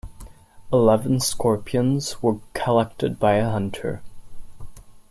Eleven 0.73 1.19
scorpions 1.19 2.23
were 2.23 2.39
collected 2.55 3.19
by 3.19 3.35
a 3.35 3.47
hunter. 3.51 4.01